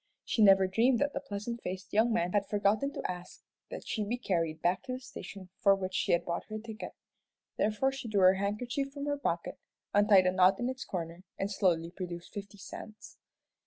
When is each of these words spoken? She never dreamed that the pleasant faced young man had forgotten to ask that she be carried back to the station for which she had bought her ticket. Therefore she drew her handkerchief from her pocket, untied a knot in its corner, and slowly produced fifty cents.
She 0.25 0.41
never 0.41 0.65
dreamed 0.65 0.97
that 0.97 1.13
the 1.13 1.19
pleasant 1.19 1.61
faced 1.61 1.93
young 1.93 2.11
man 2.11 2.31
had 2.31 2.47
forgotten 2.47 2.91
to 2.93 3.03
ask 3.05 3.43
that 3.69 3.85
she 3.87 4.03
be 4.03 4.17
carried 4.17 4.59
back 4.59 4.81
to 4.85 4.93
the 4.93 4.99
station 4.99 5.49
for 5.59 5.75
which 5.75 5.93
she 5.93 6.11
had 6.11 6.25
bought 6.25 6.45
her 6.45 6.57
ticket. 6.57 6.93
Therefore 7.59 7.91
she 7.91 8.07
drew 8.07 8.21
her 8.21 8.33
handkerchief 8.33 8.91
from 8.91 9.05
her 9.05 9.19
pocket, 9.19 9.59
untied 9.93 10.25
a 10.25 10.31
knot 10.31 10.59
in 10.59 10.69
its 10.69 10.85
corner, 10.85 11.21
and 11.37 11.51
slowly 11.51 11.91
produced 11.91 12.33
fifty 12.33 12.57
cents. 12.57 13.19